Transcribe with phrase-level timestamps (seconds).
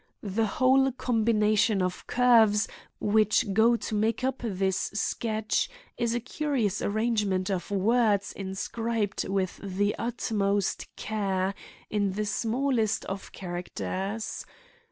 [0.23, 2.67] The whole combination of curves
[2.99, 9.59] which go to make up this sketch is a curious arrangement of words inscribed with
[9.61, 11.53] the utmost care,
[11.91, 14.43] in the smallest of characters.